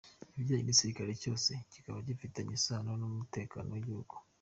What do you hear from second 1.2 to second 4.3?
cyose kikaba gifitanye isano n’umutekano w’igihugu.